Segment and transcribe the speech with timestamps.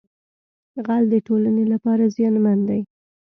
[0.85, 2.81] غل د ټولنې لپاره زیانمن دی